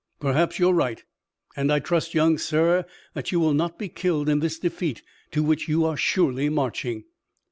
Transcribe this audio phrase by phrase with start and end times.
[0.19, 1.03] "Perhaps you're right,
[1.55, 5.43] and I trust, young sir, that you will not be killed in this defeat to
[5.43, 7.03] which you are surely marching."